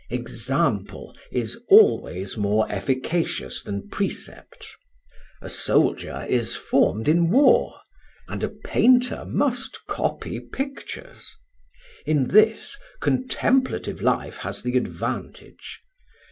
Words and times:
"Example 0.09 1.15
is 1.31 1.61
always 1.69 2.35
more 2.35 2.65
efficacious 2.71 3.61
than 3.61 3.87
precept. 3.89 4.65
A 5.43 5.47
soldier 5.47 6.25
is 6.27 6.55
formed 6.55 7.07
in 7.07 7.29
war, 7.29 7.79
and 8.27 8.43
a 8.43 8.49
painter 8.49 9.25
must 9.25 9.85
copy 9.85 10.39
pictures. 10.39 11.35
In 12.03 12.29
this, 12.29 12.79
contemplative 12.99 14.01
life 14.01 14.37
has 14.37 14.63
the 14.63 14.75
advantage. 14.75 15.83